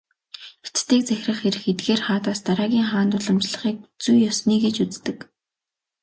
Хятадыг 0.65 1.01
захирах 1.09 1.41
эрх 1.49 1.63
эдгээр 1.71 2.01
хаадаас 2.05 2.39
дараагийн 2.47 2.87
хаанд 2.91 3.11
уламжлахыг 3.17 3.77
"зүй 4.03 4.17
ёсны" 4.29 4.55
гэж 4.65 4.75
үздэг. 4.85 5.19